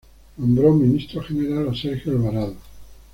[0.37, 2.55] Nombró ministro general a Sergio Alvarado.